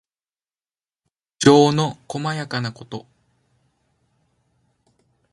[1.37, 3.05] 情のこまやかなこと。